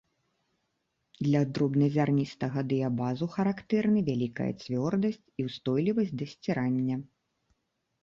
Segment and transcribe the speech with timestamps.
[1.27, 6.95] Для дробназярністага дыябазу характэрны вялікая цвёрдасць і ўстойлівасць да сцірання.